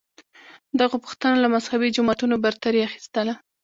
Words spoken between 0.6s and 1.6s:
دغو پوښتنو له